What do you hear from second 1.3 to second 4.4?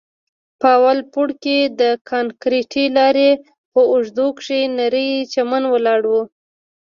کښې د کانکريټي لارې په اوږدو